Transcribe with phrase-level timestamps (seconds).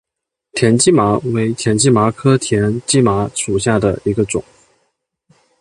[0.53, 4.43] 田基麻为田基麻科田基麻属下的一个种。